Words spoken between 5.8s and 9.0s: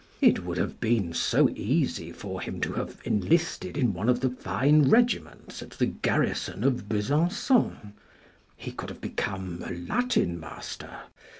garrison of Besancon. He could have